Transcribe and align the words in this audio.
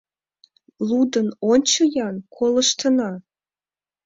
—Лудын 0.87 1.27
ончо-ян, 1.51 2.15
колыштына. 2.35 3.11